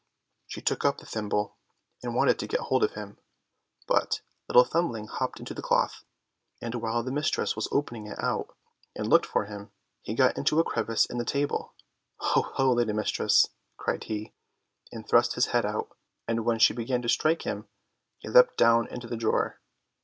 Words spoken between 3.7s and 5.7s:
but little Thumbling hopped into the